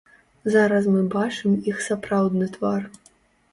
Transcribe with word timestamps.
Зараз 0.55 0.87
мы 0.93 1.03
бачым 1.17 1.53
іх 1.73 1.85
сапраўдны 1.91 2.51
твар. 2.59 2.81